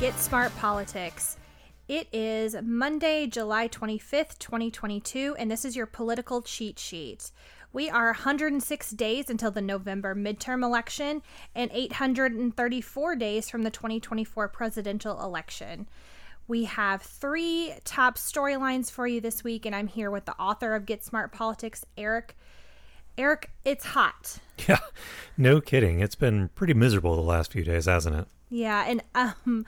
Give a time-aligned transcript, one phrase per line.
[0.00, 1.36] Get Smart Politics.
[1.86, 7.30] It is Monday, July 25th, 2022, and this is your political cheat sheet.
[7.74, 11.20] We are 106 days until the November midterm election
[11.54, 15.86] and 834 days from the 2024 presidential election.
[16.48, 20.74] We have three top storylines for you this week, and I'm here with the author
[20.74, 22.38] of Get Smart Politics, Eric.
[23.18, 24.38] Eric, it's hot.
[24.66, 24.78] Yeah,
[25.36, 26.00] no kidding.
[26.00, 28.28] It's been pretty miserable the last few days, hasn't it?
[28.50, 29.64] Yeah, and um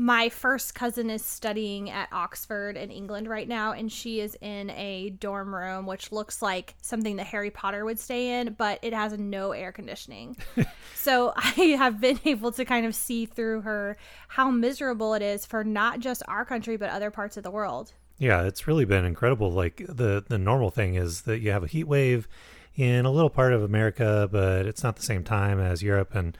[0.00, 4.70] my first cousin is studying at Oxford in England right now, and she is in
[4.70, 8.94] a dorm room which looks like something that Harry Potter would stay in, but it
[8.94, 10.38] has no air conditioning.
[10.94, 15.44] so I have been able to kind of see through her how miserable it is
[15.44, 17.92] for not just our country, but other parts of the world.
[18.16, 19.52] Yeah, it's really been incredible.
[19.52, 22.26] Like the the normal thing is that you have a heat wave
[22.74, 26.38] in a little part of America, but it's not the same time as Europe and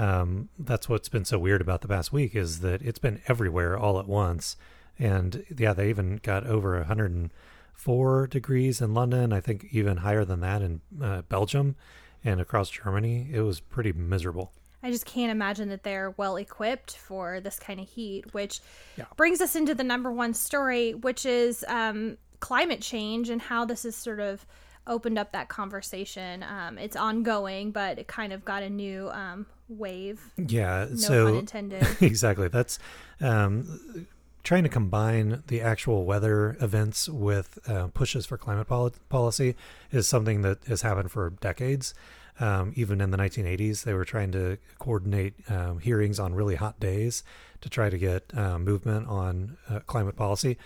[0.00, 3.78] um, that's what's been so weird about the past week is that it's been everywhere
[3.78, 4.56] all at once.
[4.98, 9.30] And yeah, they even got over 104 degrees in London.
[9.34, 11.76] I think even higher than that in uh, Belgium
[12.24, 13.28] and across Germany.
[13.30, 14.52] It was pretty miserable.
[14.82, 18.60] I just can't imagine that they're well equipped for this kind of heat, which
[18.96, 19.04] yeah.
[19.18, 23.84] brings us into the number one story, which is um, climate change and how this
[23.84, 24.46] is sort of
[24.86, 26.42] opened up that conversation.
[26.42, 30.32] Um, it's ongoing, but it kind of got a new um, wave.
[30.36, 31.86] Yeah, no so pun intended.
[32.00, 32.48] exactly.
[32.48, 32.78] That's
[33.20, 34.06] um,
[34.42, 39.54] trying to combine the actual weather events with uh, pushes for climate pol- policy
[39.90, 41.94] is something that has happened for decades.
[42.38, 46.80] Um, even in the 1980s, they were trying to coordinate um, hearings on really hot
[46.80, 47.22] days
[47.60, 50.56] to try to get uh, movement on uh, climate policy.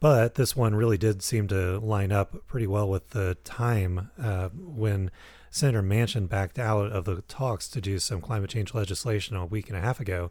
[0.00, 4.48] But this one really did seem to line up pretty well with the time uh,
[4.50, 5.10] when
[5.50, 9.68] Senator Manchin backed out of the talks to do some climate change legislation a week
[9.68, 10.30] and a half ago.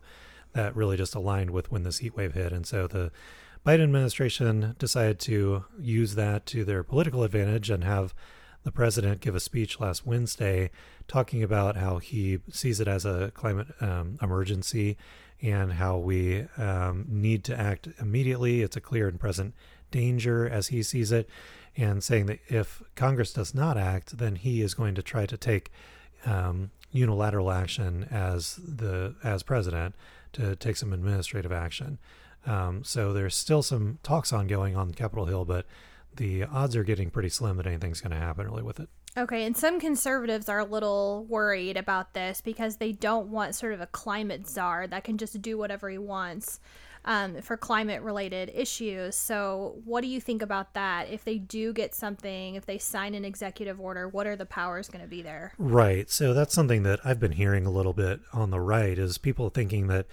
[0.54, 2.52] That really just aligned with when this heat wave hit.
[2.52, 3.12] And so the
[3.66, 8.14] Biden administration decided to use that to their political advantage and have
[8.64, 10.72] the president give a speech last Wednesday
[11.08, 14.98] talking about how he sees it as a climate um, emergency
[15.42, 18.62] and how we um, need to act immediately.
[18.62, 19.54] It's a clear and present
[19.92, 21.30] danger as he sees it,
[21.76, 25.38] and saying that if Congress does not act, then he is going to try to
[25.38, 25.72] take
[26.26, 29.96] um, unilateral action as the as president
[30.34, 32.00] to take some administrative action.
[32.46, 35.66] Um, so there's still some talks ongoing on Capitol Hill, but
[36.16, 38.90] the odds are getting pretty slim that anything's going to happen really with it.
[39.18, 43.74] Okay, and some conservatives are a little worried about this because they don't want sort
[43.74, 46.60] of a climate czar that can just do whatever he wants
[47.08, 49.16] um, for climate related issues.
[49.16, 51.10] So, what do you think about that?
[51.10, 54.90] If they do get something, if they sign an executive order, what are the powers
[54.90, 55.54] going to be there?
[55.58, 56.10] Right.
[56.12, 59.50] So, that's something that I've been hearing a little bit on the right is people
[59.50, 60.06] thinking that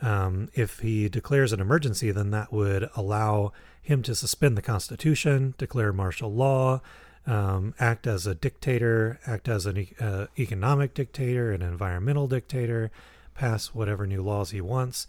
[0.00, 3.52] um, if he declares an emergency, then that would allow
[3.82, 6.80] him to suspend the Constitution, declare martial law
[7.26, 12.92] um, act as a dictator, act as an uh, economic dictator, an environmental dictator,
[13.34, 15.08] pass whatever new laws he wants.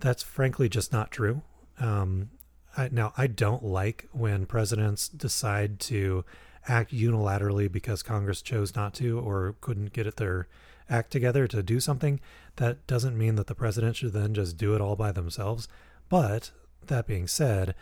[0.00, 1.42] That's frankly just not true.
[1.80, 2.30] Um,
[2.76, 6.24] I, now, I don't like when presidents decide to
[6.68, 10.48] act unilaterally because Congress chose not to or couldn't get their
[10.88, 12.20] act together to do something.
[12.56, 15.68] That doesn't mean that the president should then just do it all by themselves.
[16.08, 16.50] But
[16.86, 17.74] that being said,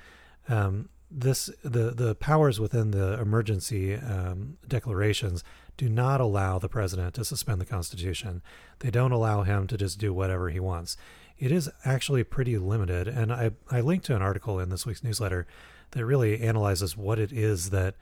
[0.48, 5.44] um, this the the powers within the emergency um, declarations
[5.76, 8.42] do not allow the president to suspend the Constitution.
[8.80, 10.96] They don't allow him to just do whatever he wants.
[11.38, 15.04] It is actually pretty limited, and I I linked to an article in this week's
[15.04, 15.46] newsletter
[15.92, 17.94] that really analyzes what it is that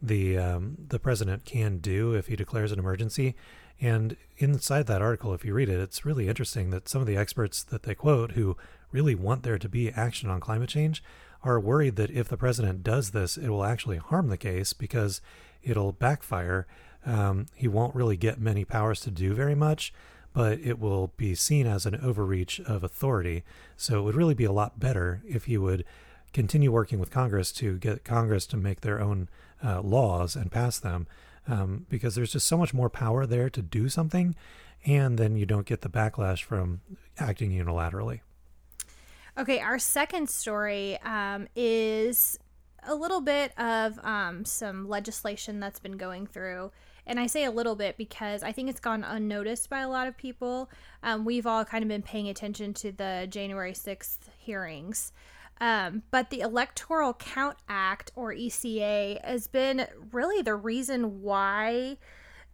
[0.00, 3.34] the um, the president can do if he declares an emergency.
[3.82, 7.16] And inside that article, if you read it, it's really interesting that some of the
[7.16, 8.56] experts that they quote who
[8.92, 11.02] really want there to be action on climate change
[11.42, 15.22] are worried that if the president does this, it will actually harm the case because
[15.62, 16.66] it'll backfire.
[17.06, 19.94] Um, he won't really get many powers to do very much,
[20.32, 23.42] but it will be seen as an overreach of authority.
[23.76, 25.84] So it would really be a lot better if he would
[26.32, 29.28] continue working with Congress to get Congress to make their own
[29.64, 31.06] uh, laws and pass them.
[31.48, 34.36] Um, because there's just so much more power there to do something,
[34.84, 36.80] and then you don't get the backlash from
[37.18, 38.20] acting unilaterally.
[39.38, 42.38] Okay, our second story um, is
[42.86, 46.72] a little bit of um, some legislation that's been going through.
[47.06, 50.06] And I say a little bit because I think it's gone unnoticed by a lot
[50.06, 50.70] of people.
[51.02, 55.12] Um, we've all kind of been paying attention to the January 6th hearings.
[55.60, 61.98] Um, but the Electoral Count Act, or ECA, has been really the reason why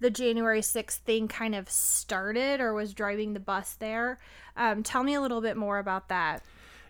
[0.00, 4.18] the January 6th thing kind of started or was driving the bus there.
[4.56, 6.42] Um, tell me a little bit more about that.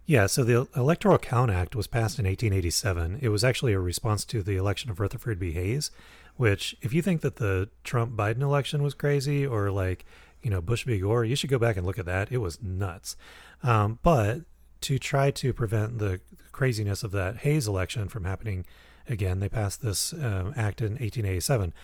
[0.09, 3.19] Yeah, so the Electoral Count Act was passed in 1887.
[3.21, 5.51] It was actually a response to the election of Rutherford B.
[5.51, 5.91] Hayes,
[6.37, 10.05] which, if you think that the Trump Biden election was crazy or like,
[10.43, 11.01] you know, Bush v.
[11.01, 12.31] Gore, you should go back and look at that.
[12.31, 13.17] It was nuts.
[13.65, 14.43] Um, but
[14.83, 16.21] to try to prevent the
[16.53, 18.65] craziness of that Hayes election from happening
[19.09, 21.75] again, they passed this um, act in 1887.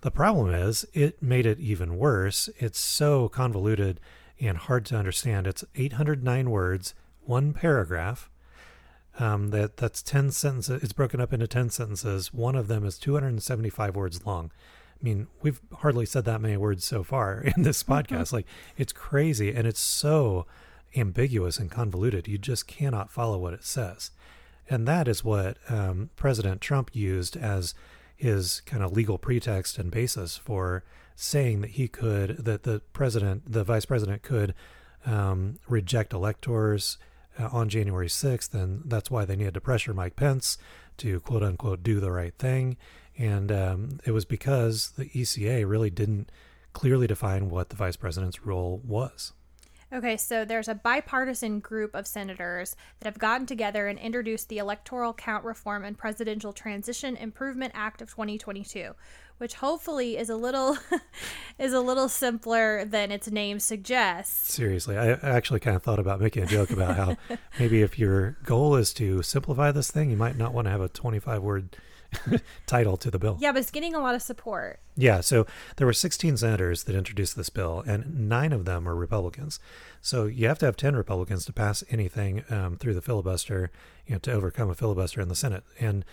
[0.00, 2.48] The problem is, it made it even worse.
[2.58, 4.00] It's so convoluted
[4.40, 5.46] and hard to understand.
[5.46, 6.94] It's 809 words
[7.28, 8.30] one paragraph.
[9.18, 10.82] Um, that that's ten sentences.
[10.82, 12.34] It's broken up into ten sentences.
[12.34, 14.50] One of them is 275 words long.
[15.00, 18.14] I mean, we've hardly said that many words so far in this mm-hmm.
[18.14, 18.32] podcast.
[18.32, 18.46] like,
[18.76, 20.46] it's crazy, and it's so
[20.94, 22.28] ambiguous and convoluted.
[22.28, 24.10] You just cannot follow what it says,
[24.68, 27.74] and that is what um, President Trump used as
[28.16, 30.84] his kind of legal pretext and basis for
[31.14, 34.54] saying that he could, that the president, the vice president, could
[35.04, 36.98] um, reject electors
[37.38, 40.58] on January 6th, and that's why they needed to pressure Mike Pence
[40.98, 42.76] to quote unquote do the right thing.
[43.18, 46.30] And um, it was because the ECA really didn't
[46.72, 49.32] clearly define what the vice president's role was.
[49.92, 54.58] Okay, so there's a bipartisan group of senators that have gotten together and introduced the
[54.58, 58.94] Electoral Count Reform and Presidential Transition Improvement Act of 2022,
[59.38, 60.78] which hopefully is a little
[61.58, 64.52] is a little simpler than its name suggests.
[64.52, 67.16] Seriously, I actually kind of thought about making a joke about how
[67.58, 70.80] maybe if your goal is to simplify this thing, you might not want to have
[70.80, 71.76] a 25 word
[72.66, 73.36] title to the bill.
[73.40, 74.80] Yeah, but it's getting a lot of support.
[74.96, 75.46] Yeah, so
[75.76, 79.60] there were 16 senators that introduced this bill, and nine of them are Republicans.
[80.00, 83.70] So you have to have 10 Republicans to pass anything um, through the filibuster,
[84.06, 85.64] you know, to overcome a filibuster in the Senate.
[85.80, 86.04] And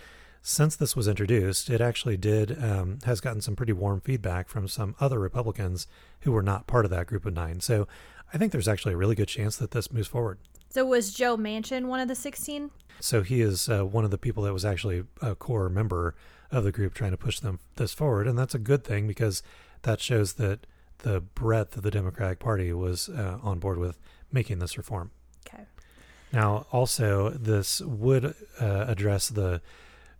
[0.46, 4.68] since this was introduced, it actually did um, has gotten some pretty warm feedback from
[4.68, 5.86] some other Republicans
[6.20, 7.60] who were not part of that group of nine.
[7.60, 7.88] So
[8.32, 10.38] I think there's actually a really good chance that this moves forward.
[10.68, 12.70] So was Joe Manchin one of the 16?
[13.00, 16.14] So he is uh, one of the people that was actually a core member
[16.50, 19.42] of the group trying to push them this forward, and that's a good thing because
[19.82, 20.66] that shows that
[20.98, 23.98] the breadth of the Democratic Party was uh, on board with
[24.30, 25.10] making this reform.
[25.46, 25.64] Okay.
[26.34, 29.62] Now, also, this would uh, address the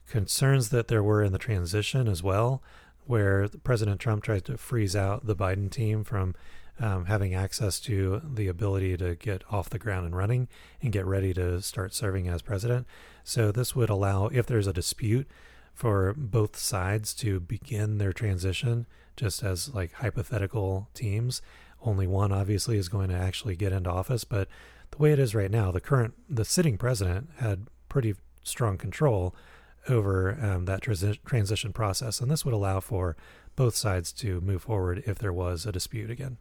[0.08, 2.62] concerns that there were in the transition as well,
[3.06, 6.34] where President Trump tried to freeze out the Biden team from
[6.80, 10.48] um, having access to the ability to get off the ground and running
[10.82, 12.86] and get ready to start serving as president.
[13.22, 15.28] So, this would allow, if there's a dispute,
[15.72, 18.86] for both sides to begin their transition
[19.16, 21.42] just as like hypothetical teams.
[21.82, 24.48] Only one obviously is going to actually get into office, but
[24.90, 29.34] the way it is right now, the current, the sitting president had pretty strong control
[29.88, 32.20] over um, that transi- transition process.
[32.20, 33.16] And this would allow for
[33.56, 36.38] both sides to move forward if there was a dispute again.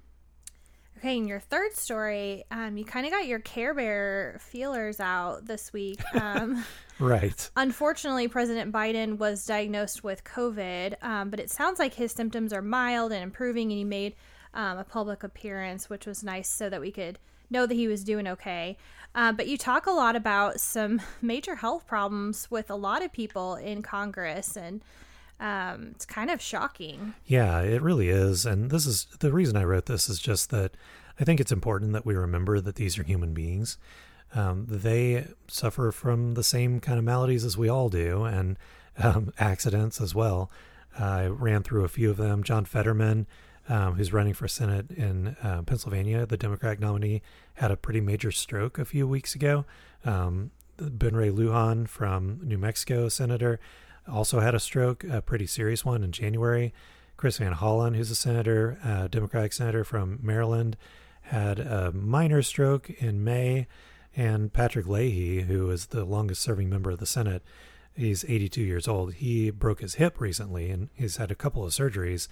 [1.03, 5.45] Okay, in your third story, um, you kind of got your Care Bear feelers out
[5.45, 5.99] this week.
[6.13, 6.63] Um,
[6.99, 7.49] right.
[7.57, 12.61] Unfortunately, President Biden was diagnosed with COVID, um, but it sounds like his symptoms are
[12.61, 14.15] mild and improving, and he made
[14.53, 17.19] um, a public appearance, which was nice so that we could
[17.53, 18.77] know that he was doing okay.
[19.15, 23.13] Uh, but you talk a lot about some major health problems with a lot of
[23.13, 24.81] people in Congress, and
[25.39, 27.13] um, it's kind of shocking.
[27.25, 28.45] Yeah, it really is.
[28.45, 30.75] And this is the reason I wrote this is just that
[31.19, 33.77] I think it's important that we remember that these are human beings.
[34.35, 38.57] Um, they suffer from the same kind of maladies as we all do, and
[38.97, 40.49] um, accidents as well.
[40.97, 42.43] I ran through a few of them.
[42.43, 43.27] John Fetterman
[43.69, 47.21] um, who's running for Senate in uh, Pennsylvania, the Democratic nominee,
[47.55, 49.65] had a pretty major stroke a few weeks ago.
[50.05, 53.59] Um, ben Ray Lujan from New Mexico, senator,
[54.07, 56.73] also had a stroke, a pretty serious one in January.
[57.15, 60.75] Chris Van Hollen, who's a senator, uh, Democratic senator from Maryland,
[61.21, 63.67] had a minor stroke in May.
[64.15, 67.43] And Patrick Leahy, who is the longest serving member of the Senate,
[67.95, 69.13] he's 82 years old.
[69.13, 72.27] He broke his hip recently and he's had a couple of surgeries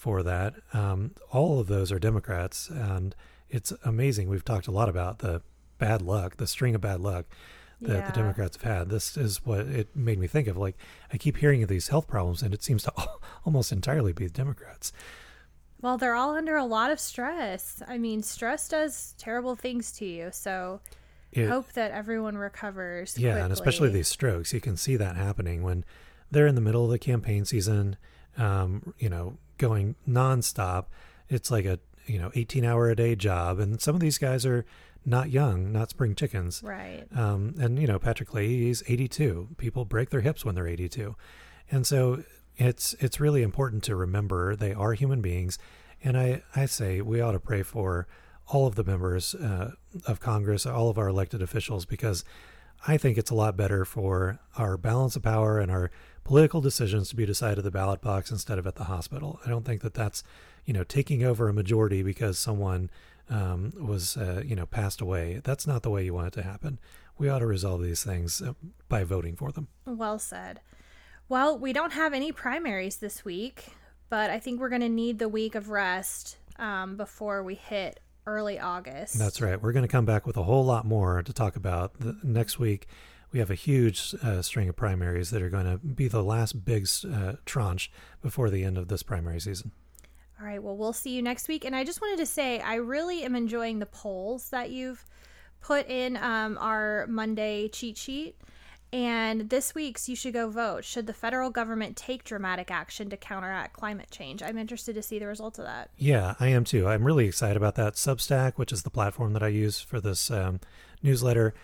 [0.00, 0.54] for that.
[0.72, 3.14] Um, all of those are Democrats, and
[3.50, 4.30] it's amazing.
[4.30, 5.42] We've talked a lot about the
[5.76, 7.26] bad luck, the string of bad luck
[7.82, 8.06] that yeah.
[8.06, 8.88] the Democrats have had.
[8.88, 10.56] This is what it made me think of.
[10.56, 10.78] Like,
[11.12, 12.92] I keep hearing of these health problems, and it seems to
[13.44, 14.90] almost entirely be the Democrats.
[15.82, 17.82] Well, they're all under a lot of stress.
[17.86, 20.30] I mean, stress does terrible things to you.
[20.32, 20.80] So,
[21.30, 23.18] it, hope that everyone recovers.
[23.18, 23.42] Yeah, quickly.
[23.42, 24.54] and especially these strokes.
[24.54, 25.84] You can see that happening when
[26.30, 27.98] they're in the middle of the campaign season.
[28.40, 30.86] Um, you know, going nonstop.
[31.28, 34.44] It's like a you know 18 hour a day job, and some of these guys
[34.46, 34.64] are
[35.04, 36.62] not young, not spring chickens.
[36.62, 37.06] Right.
[37.14, 39.48] Um, and you know Patrick Leahy, he's 82.
[39.56, 41.14] People break their hips when they're 82,
[41.70, 42.24] and so
[42.56, 45.58] it's it's really important to remember they are human beings,
[46.02, 48.06] and I I say we ought to pray for
[48.48, 49.72] all of the members uh,
[50.06, 52.24] of Congress, all of our elected officials, because
[52.86, 55.90] I think it's a lot better for our balance of power and our
[56.24, 59.40] political decisions to be decided at the ballot box instead of at the hospital.
[59.44, 60.22] I don't think that that's,
[60.64, 62.90] you know, taking over a majority because someone
[63.28, 65.40] um, was, uh, you know, passed away.
[65.44, 66.78] That's not the way you want it to happen.
[67.18, 68.54] We ought to resolve these things uh,
[68.88, 69.68] by voting for them.
[69.84, 70.60] Well said.
[71.28, 73.66] Well, we don't have any primaries this week,
[74.08, 78.00] but I think we're going to need the week of rest um, before we hit
[78.26, 79.18] early August.
[79.18, 79.60] That's right.
[79.60, 82.58] We're going to come back with a whole lot more to talk about the, next
[82.58, 82.86] week.
[83.32, 86.64] We have a huge uh, string of primaries that are going to be the last
[86.64, 87.90] big uh, tranche
[88.22, 89.70] before the end of this primary season.
[90.40, 90.62] All right.
[90.62, 91.64] Well, we'll see you next week.
[91.64, 95.04] And I just wanted to say, I really am enjoying the polls that you've
[95.60, 98.36] put in um, our Monday cheat sheet.
[98.92, 100.84] And this week's You Should Go Vote.
[100.84, 104.42] Should the federal government take dramatic action to counteract climate change?
[104.42, 105.90] I'm interested to see the results of that.
[105.96, 106.88] Yeah, I am too.
[106.88, 107.94] I'm really excited about that.
[107.94, 110.60] Substack, which is the platform that I use for this um,
[111.02, 111.54] newsletter,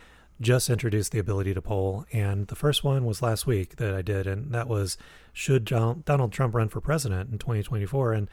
[0.41, 2.07] just introduced the ability to poll.
[2.13, 4.97] And the first one was last week that I did, and that was
[5.33, 8.13] Should Donald Trump run for president in 2024?
[8.13, 8.29] And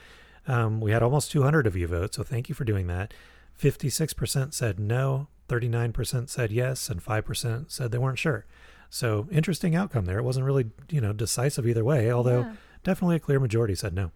[0.47, 3.13] um, we had almost 200 of you vote, so thank you for doing that.
[3.59, 8.45] 56% said no, 39% said yes, and 5% said they weren't sure.
[8.93, 10.19] So interesting outcome there.
[10.19, 12.53] It wasn't really, you know, decisive either way, although yeah.
[12.83, 14.11] definitely a clear majority said no.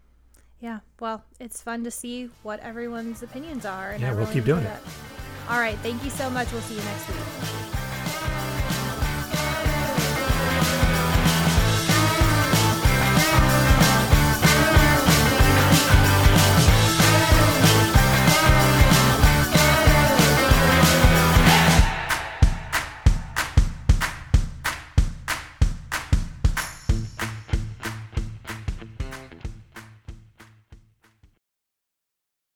[0.60, 3.90] Yeah, well, it's fun to see what everyone's opinions are.
[3.90, 4.80] And yeah, we'll keep doing it.
[5.50, 6.52] All right, thank you so much.
[6.52, 7.87] We'll see you next week.